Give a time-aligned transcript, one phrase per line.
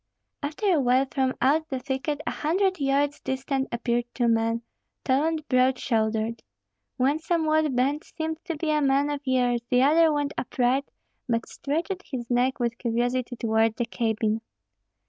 [0.41, 4.63] After a while from out the thicket a hundred yards distant appeared two men,
[5.03, 6.41] tall and broad shouldered.
[6.97, 10.89] One somewhat bent seemed to be a man of years; the other went upright,
[11.29, 14.41] but stretched his neck with curiosity toward the cabin.